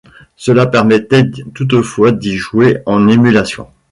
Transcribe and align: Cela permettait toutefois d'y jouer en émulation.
Cela 0.35 0.65
permettait 0.65 1.29
toutefois 1.53 2.11
d'y 2.11 2.35
jouer 2.35 2.79
en 2.87 3.07
émulation. 3.07 3.67